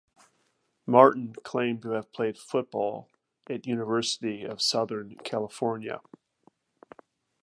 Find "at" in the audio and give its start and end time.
3.47-3.67